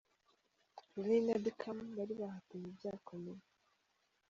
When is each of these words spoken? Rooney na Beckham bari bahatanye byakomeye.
Rooney 1.01 1.21
na 1.25 1.35
Beckham 1.43 1.79
bari 1.97 2.13
bahatanye 2.21 2.67
byakomeye. 2.77 3.41